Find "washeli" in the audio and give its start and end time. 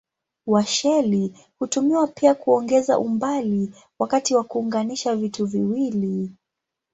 0.47-1.33